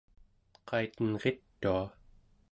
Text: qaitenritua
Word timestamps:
qaitenritua 0.69 1.85